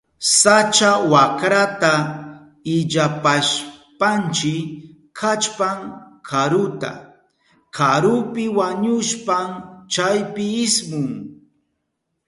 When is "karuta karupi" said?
6.29-8.45